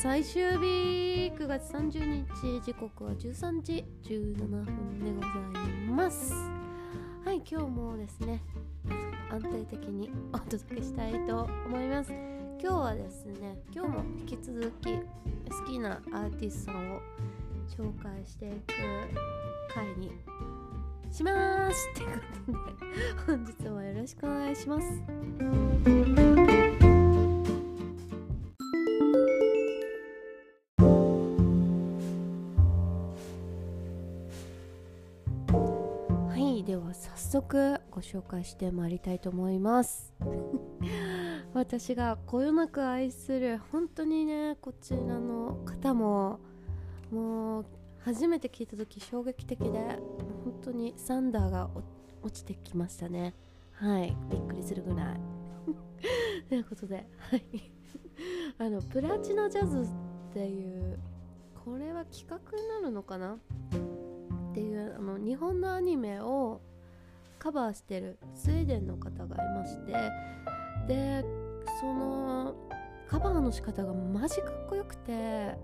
[0.00, 6.32] 最終日9月30日時刻は13時17分でございます。
[7.24, 8.42] はい今日もですね
[9.30, 12.12] 安定的にお届けしたいと思います。
[12.62, 15.02] 今日はですね今日も引き続き好
[15.66, 17.00] きなアーティストさんを
[17.68, 18.74] 紹介していく
[19.74, 20.12] 回に
[21.10, 21.88] します。
[21.94, 22.08] ってこ
[22.46, 22.58] とで
[23.26, 26.53] 本日もよろしくお願いします。
[37.34, 40.14] 速ご紹介してまいりたいと思います。
[41.52, 46.38] 私がこよなく愛する本当にねこちらの方も
[47.10, 47.66] もう
[47.98, 49.98] 初めて聞いた時衝撃的で
[50.44, 51.70] 本当にサンダーが
[52.22, 53.34] 落ちてきましたね。
[53.72, 55.20] はいびっくりするぐらい。
[56.48, 57.44] ということではい。
[58.58, 61.00] あのプラチナジャズっていう
[61.64, 63.34] これは企画になるのかな？
[63.34, 66.60] っていうあの日本のアニメを
[67.44, 69.92] カバーしてるスウェーデンの方がいまして
[70.88, 71.22] で
[71.78, 72.54] その
[73.06, 75.54] カバーの仕方がマジかっこよくて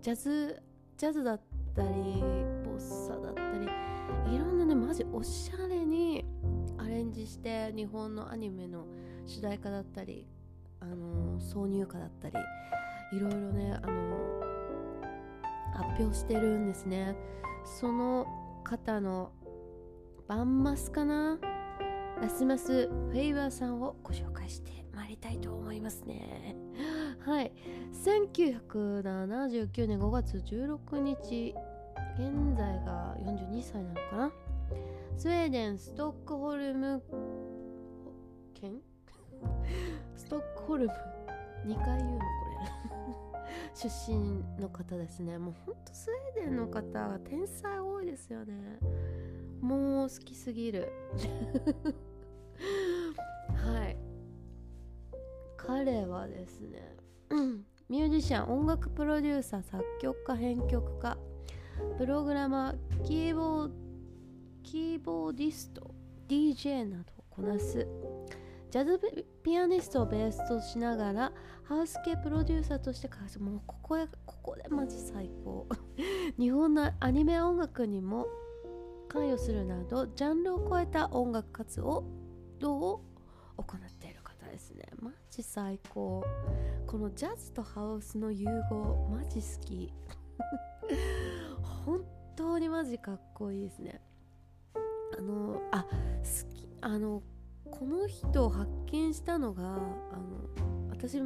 [0.00, 0.62] ジャズ
[0.96, 1.40] ジャズだっ
[1.74, 3.66] たりボッサだったり
[4.32, 6.24] いろんなねマジおしゃれに
[6.78, 8.86] アレンジして日本のアニメの
[9.26, 10.28] 主題歌だったり
[10.78, 12.36] あの挿入歌だったり
[13.12, 14.16] いろいろねあの
[15.72, 17.16] 発表してるんですね。
[17.64, 18.24] その
[18.62, 19.32] 方の
[20.26, 21.38] バンマスかな？
[22.20, 26.56] ラスマス・フェイバーさんをご紹介してまいりたいと思いますね。
[27.20, 27.52] はい。
[27.92, 31.54] 1979年5月16日
[32.18, 34.32] 現在が42歳なのかな？
[35.18, 37.02] スウェーデンストックホルム
[38.54, 38.80] 県
[40.16, 40.92] ストックホルム
[41.66, 42.24] 2回言うのこれ。
[43.74, 45.36] 出身の方ですね。
[45.36, 48.78] もうほんとスウェーデンの方天才多いですよね。
[49.64, 50.92] もう好きすぎる。
[53.56, 53.96] はい。
[55.56, 56.94] 彼はですね
[57.30, 61.16] うんミュージシャン音楽プロデューサー作曲家編曲家
[61.96, 63.70] プログラマーキーボー
[64.62, 65.94] キーボーディスト
[66.28, 67.86] DJ などをこなす
[68.70, 69.00] ジャズ
[69.42, 71.32] ピアニストをベースとしながら
[71.62, 75.66] ハウス系プロデューサーとして活動もうここでここでマジ最高。
[76.38, 78.26] 日本のアニメ音楽にも
[79.08, 82.04] 関与するなどジャンルを超えた音楽活動
[82.78, 83.04] を
[83.56, 84.84] 行っている方ですね。
[85.00, 86.24] マジ最高。
[86.86, 89.92] このジャズとハウスの融合マジ好き。
[91.84, 92.04] 本
[92.36, 94.00] 当にマジかっこいいですね。
[95.16, 95.88] あのあ好
[96.54, 96.68] き。
[96.80, 97.22] あの
[97.70, 100.48] この人を発見したのがあの
[100.90, 101.20] 私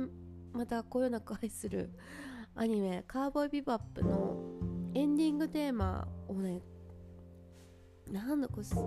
[0.52, 1.90] またこよなく愛する
[2.54, 4.36] アニメ「カーボイビバップ」の
[4.94, 6.62] エンディングテーマをね
[8.12, 8.82] なんだこれサン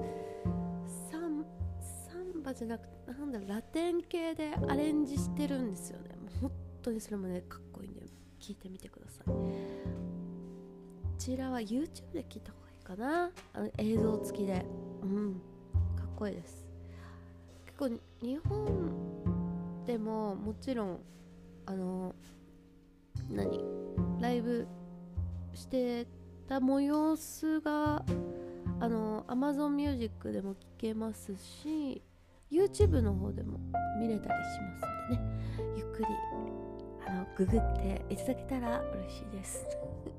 [1.09, 6.15] サンバじゃなくてなんだラテン系でアレンジしてるんですよね。
[6.15, 6.51] もう本
[6.81, 8.01] 当にそれもねかっこいいんで
[8.39, 9.27] 聞いてみてください。
[9.27, 9.51] こ
[11.17, 13.31] ちらは YouTube で聞いた方がいいかな。
[13.53, 14.65] あの映像付きで。
[15.03, 15.33] うん。
[15.95, 16.65] かっこいいです。
[17.65, 17.89] 結構
[18.25, 20.99] 日本でももちろん
[21.67, 22.15] あの
[23.29, 23.63] 何？
[24.19, 24.67] ライブ
[25.53, 26.07] して
[26.47, 28.03] た模様子が
[28.81, 32.01] あの Amazon Music でも聴けますし
[32.51, 33.59] YouTube の方でも
[33.99, 35.75] 見れたりしますんでね。
[35.77, 36.05] ゆっくり
[37.07, 39.67] あのググっていただけたら嬉しいです。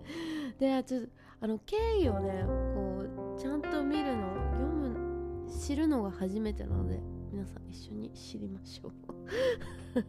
[0.60, 1.08] でちょっと
[1.40, 7.00] あの経緯をねこうちゃんと見るの読む知るのが初めてなので
[7.32, 8.92] 皆さん一緒に知りましょう。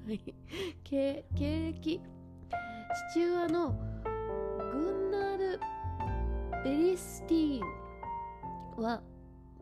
[0.84, 2.00] 経経歴。
[3.12, 3.76] 父親の
[4.72, 5.60] グンナル・
[6.64, 7.83] ベリスティーン
[8.78, 9.02] は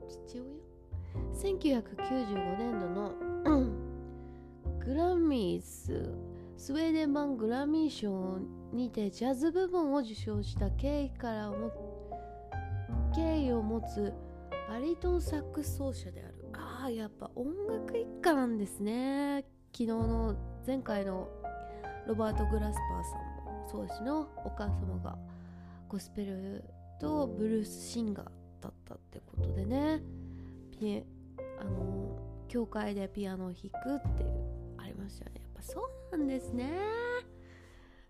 [0.07, 3.13] 父親？1995年度の
[4.79, 6.15] グラミーズ
[6.57, 8.39] スウェーデン版グラミー賞
[8.71, 11.71] にてジャズ部門を受賞した経緯からも
[13.13, 14.13] 経緯を持つ
[14.69, 16.35] バリトンサックス奏者である。
[16.53, 19.45] ああやっぱ音楽一家なんですね。
[19.73, 20.35] 昨日の
[20.65, 21.27] 前回の
[22.07, 25.17] ロバート・グラスパーさんもそうですのお母様が
[25.87, 26.63] ゴスペル
[26.99, 28.40] とブルースシンガー。
[28.61, 30.01] だったってことでね。
[30.71, 31.03] ピ
[31.59, 32.17] あの
[32.47, 34.29] 教会でピアノを弾くっていう
[34.77, 35.41] ありましたよね。
[35.41, 35.81] やっぱそ
[36.13, 36.71] うなんですね。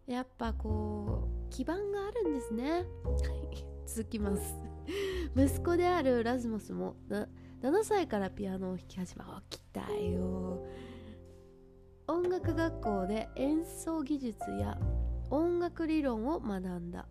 [0.08, 2.86] やっぱこう基盤があるんですね。
[3.86, 4.56] 続きます。
[5.36, 10.66] 息子であるラズモスも7歳からピアノを弾き始め起きたよ。
[12.08, 14.78] 音楽学校で演奏技術や
[15.30, 17.06] 音楽理論を学んだ。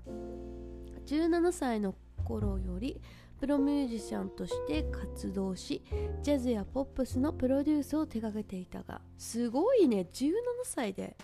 [1.07, 1.95] 17歳の
[2.25, 3.01] 頃より
[3.41, 5.83] プロミュージシャンとして活動し
[6.23, 10.33] ジャズやポップスのプロデュースを手掛けていたがすごいね17
[10.65, 11.17] 歳で。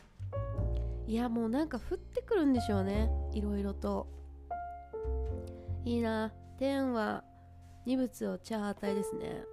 [1.06, 4.08] いやもうなんか降ってくるんでしょうねいろいろと。
[5.84, 7.22] いいな天は
[7.84, 9.44] 二物をチャータイですね。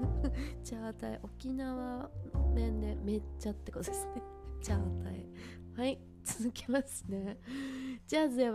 [0.64, 2.10] チャータイ沖縄
[2.54, 4.22] 弁でめっちゃってことですね。
[4.62, 5.26] チャータイ
[5.76, 7.38] はい続きますね。
[8.06, 8.52] ジャズや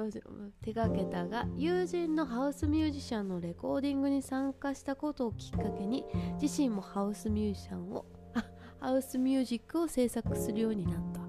[0.61, 6.05] 手がけたが友人のハウスミュージシャンのレコーディングに参加したことをきっかけに
[6.41, 8.45] 自身もハウスミュージシャンをあ
[8.79, 11.21] ハウスミュージックを制作するようになった。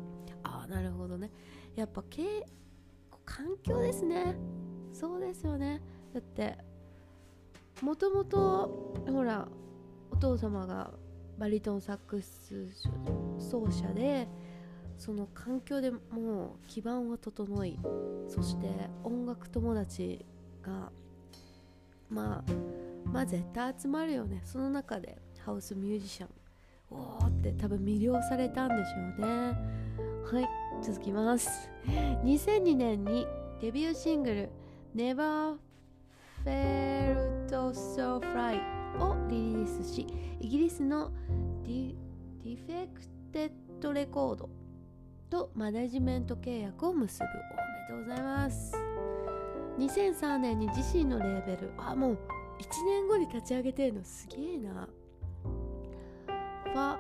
[0.45, 1.33] ああなるほどね。
[1.75, 2.47] やっぱ経
[3.25, 4.37] 環境ですね。
[4.93, 5.83] そうですよね。
[6.15, 6.57] だって
[7.81, 9.49] もともとほら
[10.13, 10.93] お父様が
[11.39, 12.69] バリトンサックス
[13.39, 14.29] 奏者で
[14.99, 17.79] その環境でもう基盤は整い
[18.29, 18.69] そして
[19.03, 20.25] 音楽友達
[20.63, 20.91] が
[22.09, 22.53] まあ
[23.05, 24.43] まあ絶対集まるよね。
[24.45, 26.29] その中でハウスミュージシャン
[26.91, 29.29] おーって多分魅了されたんでしょうね。
[30.25, 30.49] はい
[30.83, 31.69] 続きます。
[32.25, 33.27] 2002年に
[33.61, 34.51] デビューシングル
[34.95, 35.57] Never
[36.45, 38.61] Felt So Fly
[39.01, 40.07] をリリースし
[40.41, 41.11] イギリスの
[41.65, 41.95] ディ
[42.43, 44.51] Defected レコード
[45.33, 47.25] とマネジメント契約を結ぶ。
[47.25, 48.77] おめでとうございます。
[49.79, 51.73] 2003年に自身のレーベル。
[51.79, 52.17] あもう1
[52.85, 54.05] 年後に立ち上げてるの。
[54.05, 54.87] すげえな。
[56.27, 56.99] ファ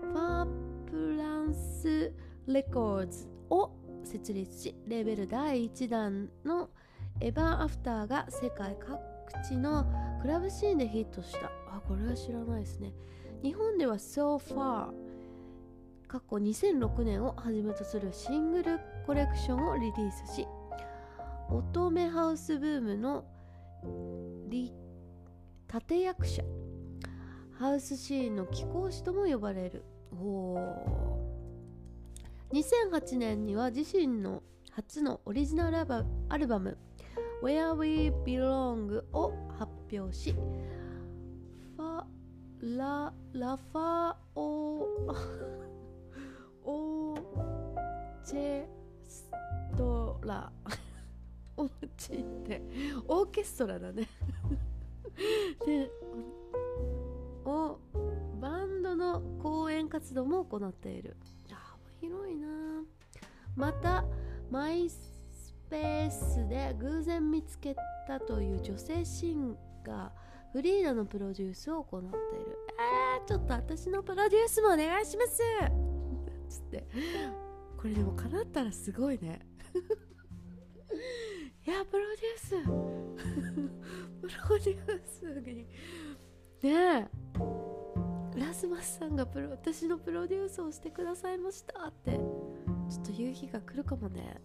[0.00, 3.70] Farplane Records を
[4.02, 6.70] 設立しレーベル第1弾の
[7.20, 8.98] エヴァーアフターが世界各
[9.46, 9.84] 地の
[10.22, 11.48] クラブシーンでヒットした。
[11.68, 12.94] あこれは知らないですね。
[13.42, 15.03] 日本では So Far
[16.14, 20.46] 過去2006年をはじめとするシングルコレクションをリリースし
[21.50, 23.24] 乙女ハウスブームの
[24.48, 26.44] 立役者
[27.58, 29.84] ハウスシーンの貴公子とも呼ばれる。
[32.52, 36.78] 2008年には自身の初のオリジナルアルバム
[37.42, 40.32] Where We Belong を発表し
[41.76, 42.04] ファ
[42.78, 45.63] ララファオ
[46.64, 48.66] オーチェ
[49.06, 49.30] ス
[49.76, 50.50] トラ。
[51.56, 52.62] オーチって。
[53.06, 54.08] オーケストラだね。
[55.64, 55.90] で
[57.44, 57.78] お
[58.40, 61.16] バンドの公演活動も行っている。
[61.52, 62.48] あ広いな。
[63.54, 64.04] また
[64.50, 67.76] マイスペースで偶然見つけ
[68.06, 72.10] たという女性シンガーフリーダのプロデュースを行ってい
[72.44, 72.58] る。
[73.18, 75.93] えー、ちょっと私のプロデュースもお願いします。
[76.54, 76.86] つって。
[77.76, 79.40] これでも叶ったらすごいね。
[81.66, 82.64] いやプロデュース。
[84.22, 85.66] プロデュースに。
[86.62, 87.08] ね
[88.32, 88.38] え。
[88.38, 92.12] ラスマスさんがプロ私のプロデュースをしてくださいましたって。
[92.12, 94.40] ちょっと言う日が来るかもね。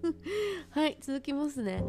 [0.70, 1.82] はい続きますね。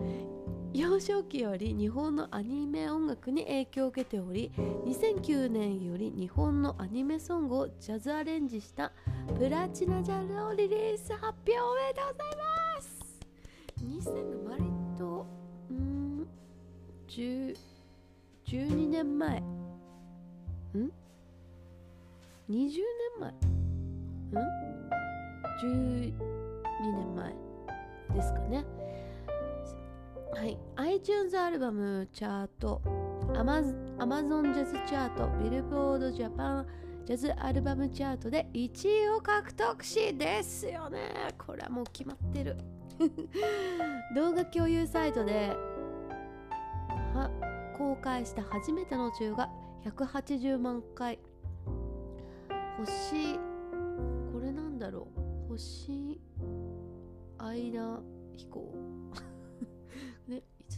[0.76, 4.52] 幼少期より日本のアニメ音楽に影響を受けており
[4.86, 8.92] 2009年より日本のアニメソングをジャズアレンジした
[9.38, 13.16] プラチナジャルをリリース発表おめでとうございます。
[14.10, 14.64] 2000の割
[14.98, 15.26] と
[15.72, 16.28] うん
[17.08, 17.56] 10
[18.46, 19.40] 12年前。
[19.40, 19.44] ん
[22.50, 22.74] ？20年
[23.22, 23.32] 前？
[23.32, 23.36] ん
[25.64, 26.14] ？12
[26.82, 27.34] 年前
[28.14, 28.66] ですかね。
[30.34, 30.58] はい。
[30.76, 32.82] iTunes アルバムチャート。
[33.34, 35.30] Amazon ジャズチャート。
[35.44, 36.68] ビルボードジャパン
[37.06, 41.34] ジャズアルバムチャートで1位を獲得しですよね。
[41.38, 42.58] これはもう決まってる。
[44.16, 45.56] 動画共有サイトで
[47.78, 49.50] 公開した初めての中が
[49.86, 51.20] 180万回。
[52.78, 53.36] 星
[54.34, 55.08] これなんだろ
[55.48, 55.50] う。
[55.50, 56.20] 星
[57.38, 58.02] 間
[58.36, 58.75] 飛行。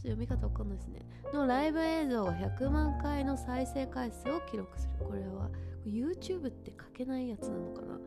[0.09, 1.01] 読み方わかんないですね。
[1.33, 5.05] のライブ映像が100万回の再生回数を記録する。
[5.05, 5.49] これは
[5.85, 7.99] YouTube って書けないやつなのかな。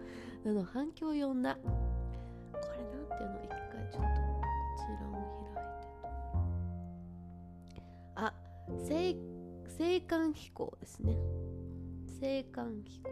[0.45, 1.57] なの反響を呼んだ。
[1.57, 1.69] こ
[2.59, 3.37] れなんていうの？
[3.45, 4.40] 一回ちょっとこ
[4.76, 5.75] ちらを開い
[7.75, 7.83] てと。
[8.16, 8.33] あ
[8.66, 8.85] 青
[10.21, 11.16] 函飛行ですね。
[12.23, 12.26] 青
[12.64, 13.11] 函飛行。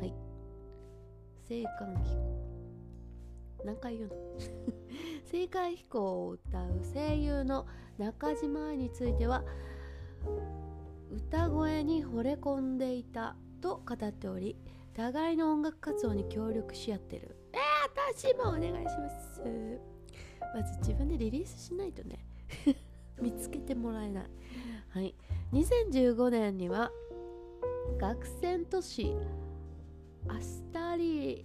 [0.00, 0.14] はい。
[1.50, 2.18] 青函飛行。
[3.64, 4.16] 何回言うの？
[5.34, 7.66] 青函飛行を歌う声優の
[7.98, 9.42] 中島愛については
[11.10, 14.56] 歌声に惚れ込んでいたと語っており
[14.94, 17.36] 互いの音楽活動に協力し合ってる。
[17.52, 19.42] えー、私もお願いします。
[20.54, 22.24] まず自分でリリースしないとね。
[23.20, 24.24] 見つけてもらえない。
[24.90, 25.16] はい。
[25.52, 26.92] 2015年には
[27.98, 29.16] 学生都市
[30.28, 31.44] アスタリ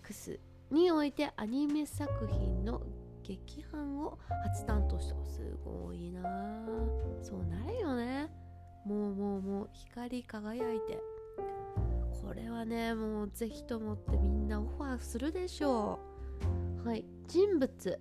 [0.00, 0.40] クス
[0.72, 2.82] においてアニメ作品の
[3.22, 5.14] 劇伴を初担当した。
[5.24, 6.22] すごいな。
[7.22, 8.30] そうなるよね。
[8.84, 10.98] もうもうもう光り輝いて。
[12.22, 15.98] これはねもうぜひともってみんなオファーするでしょ
[16.84, 16.88] う。
[16.88, 17.04] はい。
[17.28, 18.00] 人物。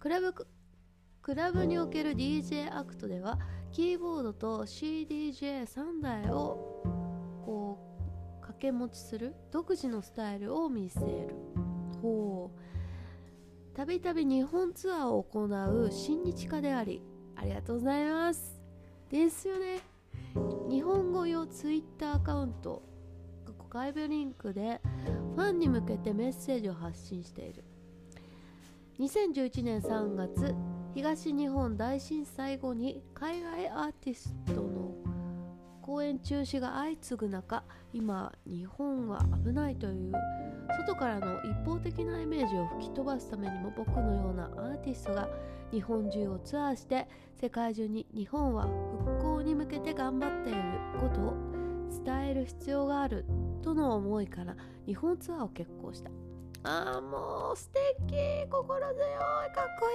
[0.00, 0.34] クラブ
[1.22, 3.38] クラブにおける DJ アクトでは
[3.72, 6.82] キーボードと CDJ3 台を
[7.44, 7.93] こう
[8.54, 11.34] 掛け持ちする独自のスタイルを見せる。
[12.00, 13.76] ほう。
[13.76, 17.02] たびたび日本ツアーを行う親日家であり
[17.34, 18.60] ありがとうございます。
[19.10, 19.80] ですよね。
[20.70, 22.82] 日本語用ツイッターアカウント
[23.70, 24.80] 外部リンクで
[25.34, 27.64] ファンに向けてメッセージを発信している。
[29.00, 30.54] 2011年3月
[30.94, 34.83] 東日本大震災後に海外アーティストの
[35.84, 37.62] 公演中止が相次ぐ中
[37.92, 40.12] 今日本は危ないという
[40.78, 45.28] 外からの一方的なイメージを吹き飛ばすためにも僕のようなアーティストが
[45.70, 47.06] 日本中をツアーして
[47.38, 48.66] 世界中に日本は
[49.04, 50.62] 復興に向けて頑張っている
[50.98, 51.34] ことを
[52.02, 53.26] 伝える必要がある
[53.62, 56.10] との思いから日本ツアーを決行した。
[56.66, 57.68] ああもう素
[58.08, 58.16] 敵。
[58.50, 59.54] 心強い。
[59.54, 59.86] かっこ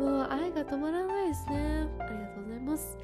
[0.00, 1.86] いいもう愛が止まらないですね。
[2.00, 2.96] ありがとうございます。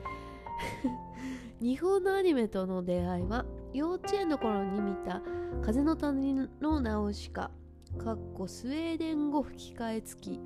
[1.60, 5.20] 日本のアニメとの出会いは幼稚園の頃に見た
[5.62, 7.50] 「風の谷のナウシカ」
[7.98, 10.40] かっこスウェーデン語吹き替え付き。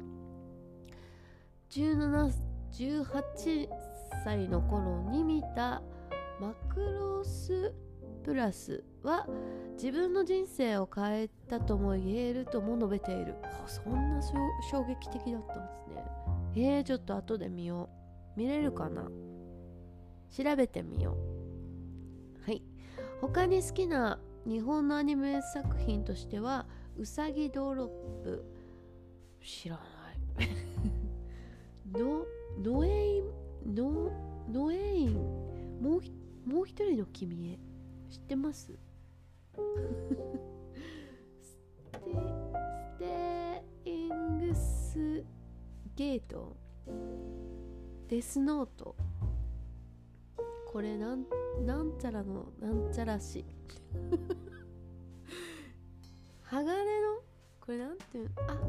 [1.71, 3.69] 1718
[4.25, 5.83] 歳の頃に見た
[6.41, 7.73] マクロス
[8.25, 9.29] プラスは
[9.75, 13.37] 自分の人生を変えたとも言えるとも述べている。
[13.67, 16.05] そんな衝撃的だったんですね。
[16.57, 17.89] えー、ちょっと後で見よ
[18.37, 18.41] う。
[18.41, 19.09] 見れるかな？
[20.37, 21.17] 調べてみよ
[22.47, 22.51] う。
[22.51, 22.63] はい。
[23.21, 27.89] 他に好きな日本のアニメ作品としてはうさぎドロッ
[28.25, 28.45] プ。
[29.41, 29.83] 知らな
[30.45, 30.49] い。
[31.99, 32.27] の
[32.61, 34.11] ノエインノ
[34.51, 35.15] ノエイン
[35.81, 36.01] もう
[36.49, 37.59] もう一人の君へ。
[38.11, 38.73] 知ってます？
[41.41, 41.59] ス
[42.03, 42.13] テ
[42.99, 45.25] ステイングス
[45.95, 46.57] ゲート。
[48.09, 48.97] デスノート。
[50.75, 51.25] これなん
[51.65, 53.45] なんちゃらのなんちゃらし。
[56.43, 56.73] 鋼の
[57.61, 58.61] これなんていうあ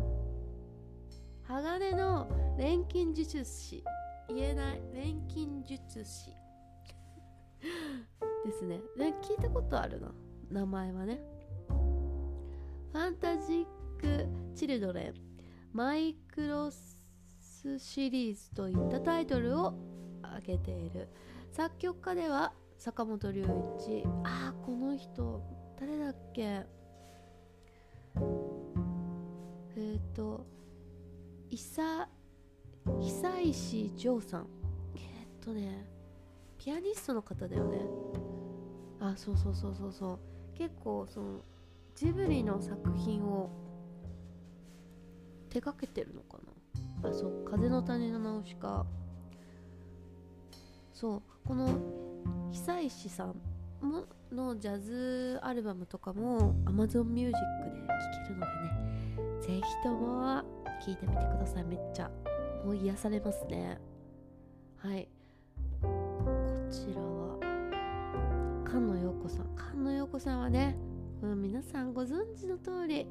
[1.45, 2.27] 鋼の
[2.59, 3.83] 錬金術師。
[4.27, 4.81] 言えない。
[4.93, 6.29] 錬金術師。
[8.45, 8.77] ですね。
[8.97, 10.13] ね聞いたことあるな。
[10.51, 11.19] 名前はね。
[12.91, 13.65] ファンタジッ
[13.99, 15.15] ク・チルドレン。
[15.73, 17.01] マイクロス
[17.79, 19.73] シリーズといったタイトルを
[20.21, 21.09] 挙げている。
[21.55, 23.41] 作曲家では坂本龍
[23.79, 24.03] 一。
[24.25, 25.41] ああこの人。
[25.79, 26.41] 誰だっけ？
[26.41, 26.65] え
[28.17, 30.45] っ、ー、と
[31.49, 32.09] 久
[32.99, 34.47] 久石譲さん。
[34.95, 35.05] えー、っ
[35.39, 35.87] とね
[36.57, 37.79] ピアニストの方だよね。
[38.99, 40.19] あそうそうそうそうそう。
[40.57, 41.39] 結構その
[41.95, 43.49] ジブリの作品を
[45.47, 46.37] 手掛けてるのか
[47.01, 47.09] な。
[47.09, 48.85] あそう「風の谷のナウシカ」
[50.95, 51.67] そうこの
[52.53, 53.35] 久石さん
[53.85, 60.41] ものジャズアルバムとかも Amazon Music で聴けるのでねぜひとも
[60.85, 61.65] 聴いてみてください。
[61.65, 62.09] めっちゃ
[62.63, 63.77] もう癒されますね。
[64.77, 65.07] はい。
[65.81, 65.89] こ
[66.71, 67.39] ちらは
[68.65, 69.47] 菅野陽子さん。
[69.71, 70.77] 菅野陽子さんはね、
[71.21, 73.05] うん、皆さんご存知の通り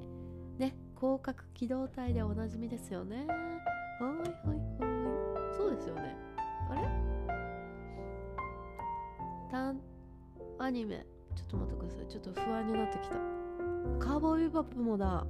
[0.58, 3.18] ね広角機動隊でおなじみですよね。
[3.18, 5.56] はいはいはい。
[5.56, 6.16] そうですよね。
[6.70, 7.13] あれ？
[9.54, 9.78] 単
[10.58, 11.06] アニメ。
[11.36, 12.08] ちょっと待ってください。
[12.08, 13.14] ちょっと不安になってきた。
[14.00, 15.24] カーボーイビバップもだ。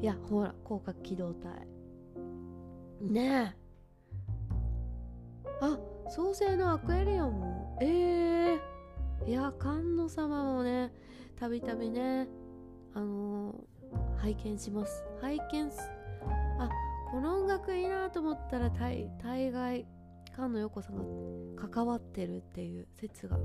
[0.00, 1.50] いやほら広角機動隊。
[3.00, 3.56] ねえ。
[5.60, 5.76] あ
[6.08, 10.92] 創世のアクエリアンもええー、いや観音様もね
[11.38, 12.28] たびたびね
[12.94, 15.02] あのー、拝見します。
[15.20, 15.80] 拝見す。
[16.60, 16.70] あ
[17.10, 19.84] この音楽いいなと思ったら大大概
[20.34, 23.38] 菅野陽子さんが関わってるっていう説が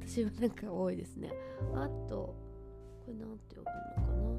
[0.00, 1.30] 私はなんか多いですね。
[1.74, 2.34] あと
[3.04, 4.38] これなんて呼ぶのかな。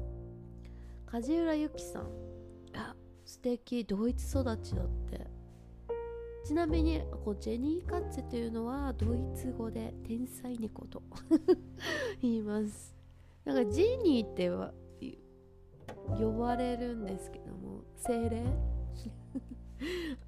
[1.06, 2.02] 梶浦由紀さん。
[2.74, 2.94] あ。
[3.24, 5.26] 素敵ドイツ育ちだって。
[6.44, 11.02] ちなみにこうジェニー・カッツェというのはドイツ語で天才猫と
[12.22, 12.96] 言います。
[13.44, 14.72] なんかジーニーっては
[16.18, 18.44] 呼ばれるんですけども精霊？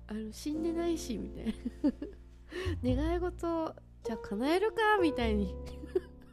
[0.06, 1.52] あの死んでないしみたいな。
[2.96, 5.54] 願い事じゃあ叶えるかみたいに。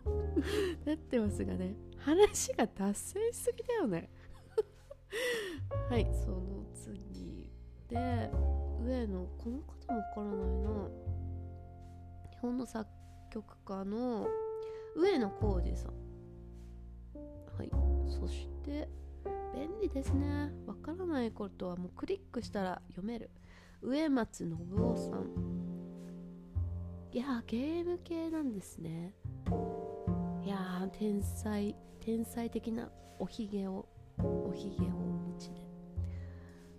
[0.86, 1.76] なってますがね。
[1.98, 4.10] 話が脱線しすぎだよね。
[5.90, 7.52] はいその次
[7.88, 8.32] で
[8.82, 10.90] 上野この方もわからないな。
[12.32, 12.90] 日本の作
[13.32, 14.28] 曲家の
[14.96, 15.94] 上野浩二さん。
[17.58, 17.70] はい
[18.08, 18.88] そして
[19.60, 20.54] 便利ですね。
[20.66, 23.30] わからないことはもうクリックしたら読める。
[23.82, 25.28] 植松信夫さん。
[27.12, 29.14] いやゲーム系なんですね。
[30.46, 32.90] いや天才天才的な
[33.20, 33.86] おひげを
[34.20, 35.56] おひげをお持ちで。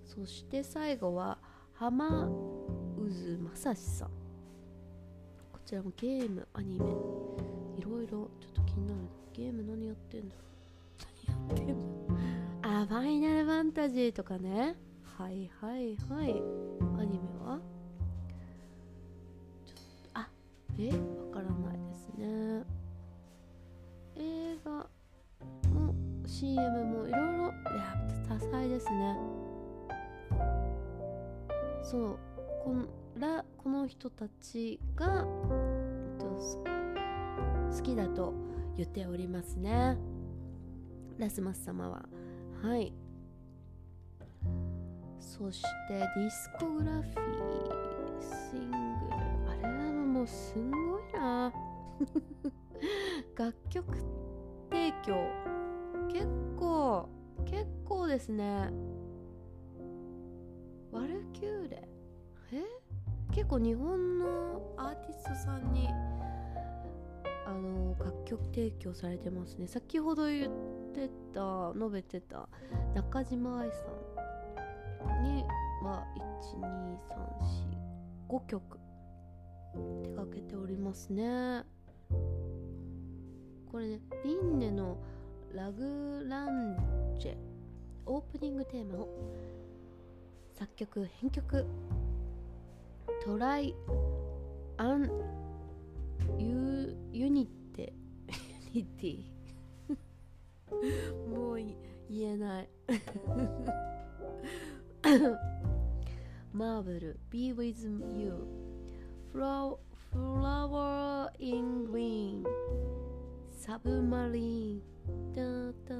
[0.06, 1.36] そして最後は
[1.74, 2.30] 浜
[2.96, 4.08] 渦正史さん。
[5.52, 6.86] こちらもゲームアニメ。
[7.76, 9.00] いろいろちょっと気になる。
[9.34, 10.34] ゲーム何やってんだ
[11.28, 11.99] 何やってんだ
[12.72, 14.76] あファイナルファンタジーとかね。
[15.18, 16.40] はいはいはい。
[17.00, 17.58] アニメは？
[19.66, 19.76] ちょっ
[20.14, 20.28] とあ
[20.78, 20.94] えわ
[21.34, 22.64] からないですね。
[24.14, 24.70] 映画
[25.68, 27.96] も CM もいろいろいや
[28.28, 29.16] 多彩ですね。
[31.82, 32.18] そう。
[32.62, 32.86] この
[33.18, 36.24] らこの人たちが、えっと、
[37.76, 38.32] 好きだと
[38.76, 39.98] 言っておりますね。
[41.18, 42.04] ラスマス様は。
[42.62, 42.92] はい。
[45.18, 47.10] そしてディスコグラフィー
[48.50, 49.50] シングル。
[49.50, 51.52] アルバムもすんごいな。
[53.34, 53.98] 楽曲
[54.70, 55.14] 提供。
[56.12, 56.26] 結
[56.58, 57.08] 構
[57.46, 58.70] 結構ですね。
[60.92, 61.88] ワルキューレ。
[62.52, 62.62] え？
[63.32, 65.88] 結構日本のアーティストさんに
[67.46, 69.66] あの楽曲提供されてますね。
[69.66, 70.52] 先ほど言っ
[71.00, 72.46] てた述べてた
[72.94, 73.76] 中島愛さ
[75.20, 75.44] んに
[75.82, 76.04] は
[78.28, 78.78] 12345曲
[80.02, 81.62] 手掛けておりますね。
[83.70, 84.98] これねリンネの
[85.54, 86.76] ラグラン
[87.18, 87.36] ジェ
[88.04, 89.08] オープニングテーマを
[90.52, 91.64] 作曲編曲
[93.24, 93.74] トライ
[94.76, 95.10] アン
[96.38, 97.92] ユユニテ
[98.72, 99.39] ユニティ。
[101.28, 102.68] もう言えない。
[106.52, 107.86] マーブル Be with
[108.18, 108.34] you.
[109.32, 109.76] Flower,
[110.12, 112.44] flower in green.
[113.50, 115.42] サブマリンだ
[115.94, 115.96] だ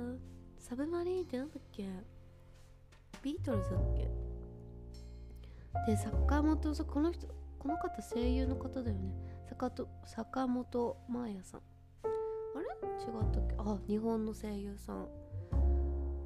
[0.59, 1.89] サブマリンってなんだっけ？
[3.23, 4.11] ビートルズだっけ？
[5.93, 7.29] で坂本さんこの人
[7.59, 9.13] この方声優の方だよね。
[9.49, 11.61] 坂と坂本真綾さん。
[13.01, 13.55] 違ったっけ？
[13.59, 15.09] あ日本の声優さん。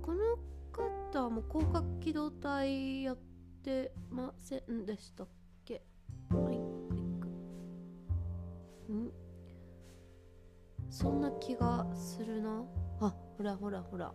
[0.02, 0.36] この
[0.72, 3.18] 方も広角機動隊やっ
[3.62, 5.28] てませんでしたっ
[5.64, 5.82] け？
[6.30, 6.58] はい
[6.88, 7.28] クリック
[8.92, 9.12] ん？
[10.90, 12.64] そんな気がするな。
[13.00, 14.12] あほらほらほら。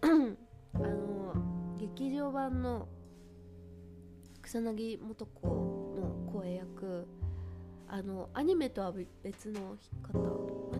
[0.02, 2.88] あの劇場版の
[4.42, 5.46] 草薙素子
[5.98, 7.06] の声役。
[7.88, 9.76] あのアニメとは別の方
[10.12, 10.36] アニメの
[10.72, 10.75] 方。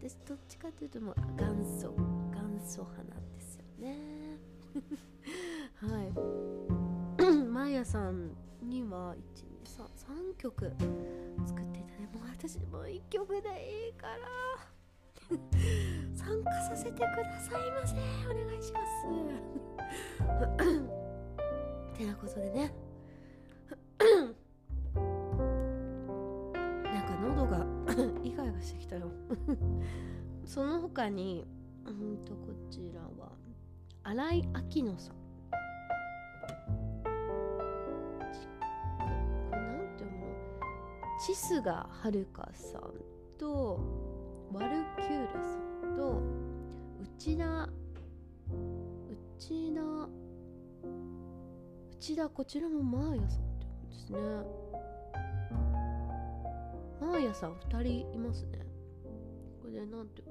[0.00, 1.46] ですどっちかというともう元
[1.80, 3.98] 祖元祖派なんですよね。
[5.76, 6.12] はい。
[7.50, 8.30] マーヤさん
[8.62, 9.14] には
[9.64, 10.72] 123曲
[11.46, 14.16] 作っていただいてもう私もう1曲でいいから。
[16.16, 17.06] 参加させてくだ
[17.40, 17.94] さいませ。
[18.28, 19.06] お願いします。
[21.96, 22.74] てなことでね。
[26.82, 27.66] なんか喉が
[28.24, 29.10] イガイガしてきたよ。
[30.44, 31.46] その他に
[31.84, 33.32] うんとこちらは
[34.02, 35.16] 新井明乃さん。
[39.50, 40.26] これなんていうの？
[41.24, 42.82] チスガはるかさん
[43.38, 43.80] と
[44.52, 45.58] ワルキューレさ
[45.92, 46.20] んと
[47.02, 47.68] 内田
[49.38, 49.80] 内田
[51.98, 54.18] 内田こちらもマーヤさんって言うんですね。
[57.00, 58.69] マーヤさん2人いますね。
[59.80, 60.28] これでなんていう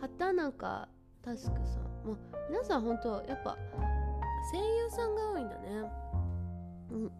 [0.00, 0.88] 畑中
[1.22, 2.06] タスクさん。
[2.06, 2.18] もう
[2.50, 3.56] 皆さん本当やっぱ
[4.52, 5.68] 声優さんが多いんだね。
[6.90, 7.12] うん。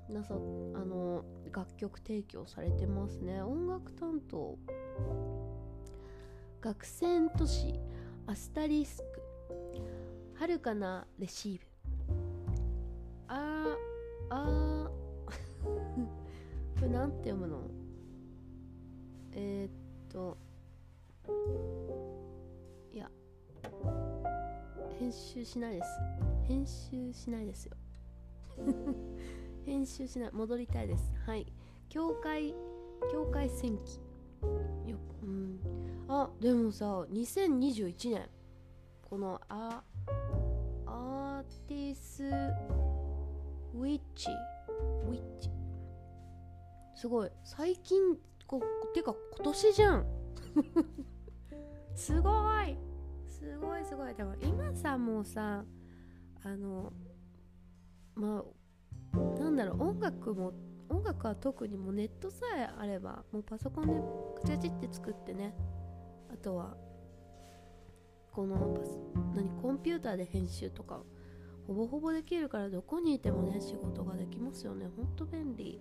[0.08, 0.38] 皆さん
[0.74, 3.42] あの楽曲提供されてますね。
[3.42, 4.56] 音楽担当
[6.62, 7.78] 学生都市
[8.26, 9.20] アスタリスク。
[10.40, 11.66] はるかなレシーブ。
[13.28, 14.90] あーあ。
[15.26, 15.28] ー
[16.80, 17.60] これなんて読むの？
[19.32, 19.87] えー、っ
[20.18, 20.36] と
[24.98, 25.88] 編集しないです。
[26.48, 27.76] 編集しないですよ。
[29.64, 30.32] 編集しない。
[30.32, 31.12] 戻りたいです。
[31.24, 31.46] はい。
[31.88, 32.52] 教会
[33.12, 34.00] 教会戦記
[34.90, 35.60] ようん。
[36.08, 38.28] あでもさ2021年
[39.08, 39.84] このア
[40.86, 44.30] アーティスウィッチ。
[45.06, 45.48] ウィッチ。
[46.96, 47.30] すごい。
[47.44, 48.62] 最近こ
[48.94, 50.06] てか今年じゃん。
[51.94, 52.30] すご
[52.62, 52.76] い。
[53.28, 54.14] すごいすごい。
[54.14, 55.64] でも今さもうさ
[56.42, 56.92] あの
[58.14, 58.42] ま
[59.12, 60.52] あなんだろう音楽も
[60.88, 64.00] 音楽は特にもうネットさえあればもうパソコンで
[64.40, 65.54] カチカチって作ってね。
[66.32, 66.76] あとは
[68.32, 68.98] このパス
[69.34, 71.02] 何コンピューターで編集とか
[71.66, 74.86] ほぼほぼできるからどこにいてもね仕事ができますよね。
[74.96, 75.80] ほんと便利。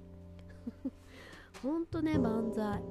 [1.63, 2.81] ほんとね万歳。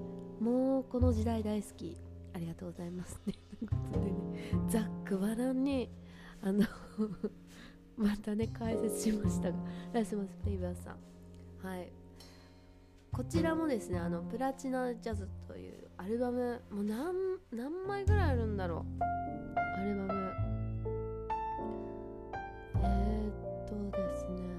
[0.40, 1.96] もうこの時代大好き。
[2.34, 3.20] ありがとうございます。
[3.26, 4.14] ねということでね
[4.68, 5.90] ざっくばらんに
[6.42, 6.64] あの
[7.96, 9.58] またね解説しましたが
[9.92, 11.66] ラスマス・ペイバーさん。
[11.66, 11.92] はい。
[13.12, 17.14] こちらもですねあのプラチナジャズというアルバムもう何
[17.50, 19.02] 何枚ぐらいあるんだろう。
[19.80, 20.32] アルバム。
[22.82, 24.56] えー、っとですね。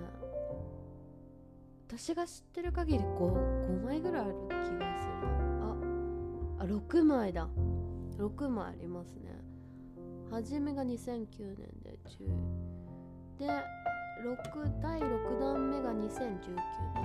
[1.89, 4.79] 私が知ってる限り 5, 5枚ぐらいある気がする。
[5.61, 5.75] あ
[6.59, 7.47] あ6枚だ。
[8.17, 9.31] 6枚ありますね。
[10.31, 13.45] 初めが2009年で10で
[14.23, 16.97] 6第6弾目が2019年。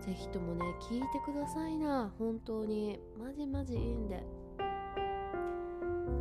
[0.00, 2.12] ぜひともね聞いてくださいな。
[2.18, 3.00] 本当に。
[3.18, 4.22] マジマジいいんで。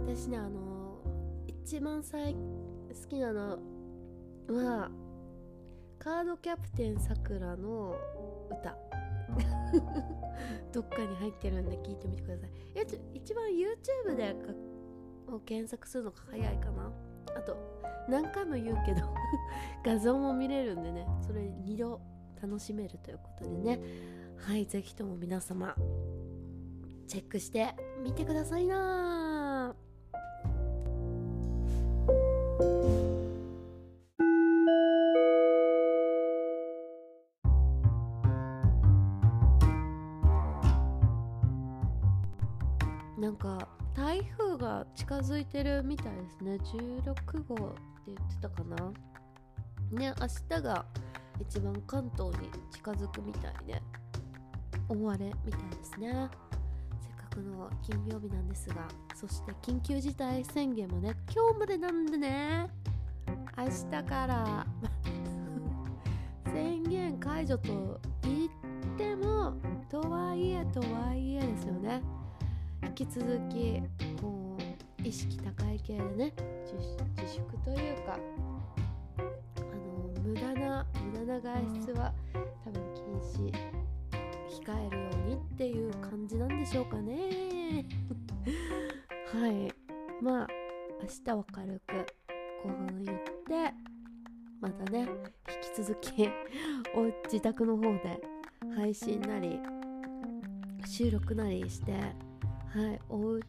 [0.05, 0.97] 私ねあの
[1.47, 2.39] 一番最好
[3.07, 3.59] きなの
[4.47, 4.89] は
[5.99, 7.93] カードキャプテンさくらの
[8.49, 8.98] 歌。
[10.71, 12.49] どっかに入ってるんで聞いてみてください。
[12.75, 14.35] え一番 YouTube で
[15.27, 16.91] を検索するのが早いかな？
[17.35, 17.57] あと
[18.07, 19.01] 何回も言うけど
[19.85, 22.01] 画像も見れるんでねそれ2度
[22.41, 23.79] 楽しめるということでね。
[24.37, 25.75] はい是非とも皆様
[27.07, 29.28] チェックしてみてくださいな。
[43.19, 46.57] なんか台風が近づいてるみたいですね。
[47.03, 48.93] 16号って言ってたかな。
[49.91, 50.85] ね明日が
[51.41, 53.81] 一番関東に近づくみたいで
[54.87, 56.29] 大荒れみたいですね。
[57.01, 62.69] せっかくの金曜日なんですがそして緊急事態宣言もね今日までなんでね。
[63.57, 64.65] 明日から。
[66.53, 68.49] 宣言解除と言っ
[68.97, 69.53] ても
[69.89, 72.01] とはいえとはいえですよね。
[72.99, 73.81] 引き続き
[74.21, 76.33] こう意識高い系でね
[76.65, 78.19] 自粛というか
[79.57, 82.13] あの無駄な無駄な外出は
[82.65, 83.05] 多分禁
[83.47, 83.53] 止
[84.65, 87.85] 控えるようにっていう感じなんでしょうかね。
[89.31, 89.73] はい。
[90.21, 90.47] まあ
[91.01, 92.05] 明日は軽く
[92.63, 93.15] ご飯行っ
[93.47, 93.73] て
[94.59, 95.07] またね
[95.77, 96.29] 引き続き
[96.93, 98.21] お自宅の方で
[98.75, 99.57] 配信なり
[100.85, 102.28] 収録なりして
[102.71, 103.39] はいおう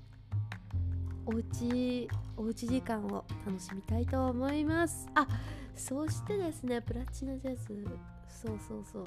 [1.26, 5.06] おうちおうち時間を楽しみたいと思います。
[5.14, 5.28] あ
[5.76, 7.87] そしてですねプラチナジャズ
[8.28, 9.04] そうそうそう。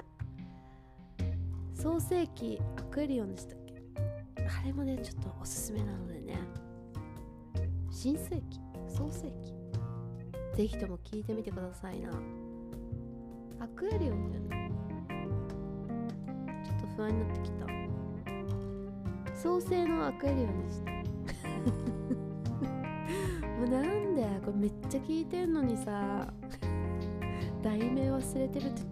[1.74, 3.82] 創世紀アクエリオンでしたっけ？
[4.36, 6.38] あれもねちょっとおすすめなのでね。
[7.90, 9.52] 新世紀創世紀
[10.56, 12.10] ぜひとも聞いてみてくださいな。
[13.60, 14.70] アクエリオンだよね
[16.64, 17.66] ちょっと不安になってきた。
[19.34, 20.90] 創世のアクエリオンでした。
[23.58, 26.32] もうなんでこれめっちゃ聞いてんのにさ
[27.62, 28.82] 題名忘れてるって